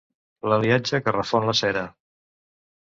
L'aliatge 0.51 1.01
que 1.09 1.15
refon 1.17 1.47
la 1.51 1.57
cera. 1.63 1.87